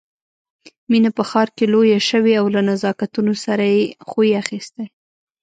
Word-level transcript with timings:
مينه 0.91 1.09
په 1.17 1.23
ښار 1.29 1.47
کې 1.55 1.65
لويه 1.73 1.99
شوې 2.09 2.33
او 2.39 2.45
له 2.55 2.61
نزاکتونو 2.69 3.33
سره 3.45 3.63
يې 3.75 3.81
خوی 4.09 4.29
اخيستی 4.43 4.85